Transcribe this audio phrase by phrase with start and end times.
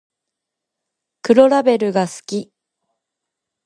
[1.21, 2.51] 黒ラベルが好き